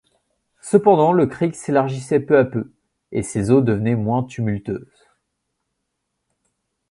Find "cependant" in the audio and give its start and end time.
0.63-1.13